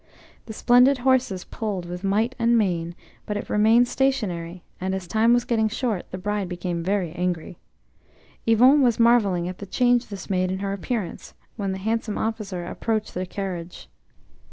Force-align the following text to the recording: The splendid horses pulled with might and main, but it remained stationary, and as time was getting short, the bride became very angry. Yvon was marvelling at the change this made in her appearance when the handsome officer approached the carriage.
The 0.47 0.53
splendid 0.53 0.97
horses 1.05 1.43
pulled 1.43 1.85
with 1.85 2.03
might 2.03 2.33
and 2.39 2.57
main, 2.57 2.95
but 3.27 3.37
it 3.37 3.51
remained 3.51 3.87
stationary, 3.87 4.63
and 4.81 4.95
as 4.95 5.05
time 5.05 5.31
was 5.31 5.45
getting 5.45 5.69
short, 5.69 6.09
the 6.09 6.17
bride 6.17 6.49
became 6.49 6.81
very 6.81 7.11
angry. 7.11 7.59
Yvon 8.47 8.81
was 8.81 8.99
marvelling 8.99 9.47
at 9.47 9.59
the 9.59 9.67
change 9.67 10.07
this 10.07 10.27
made 10.27 10.49
in 10.49 10.57
her 10.57 10.73
appearance 10.73 11.35
when 11.55 11.71
the 11.71 11.77
handsome 11.77 12.17
officer 12.17 12.65
approached 12.65 13.13
the 13.13 13.27
carriage. 13.27 13.89